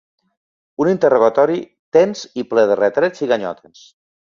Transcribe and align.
Un 0.83 0.89
interrogatori 0.93 1.59
tens 1.99 2.27
i 2.45 2.49
ple 2.55 2.67
de 2.75 2.83
retrets 2.85 3.27
i 3.27 3.33
ganyotes. 3.37 3.89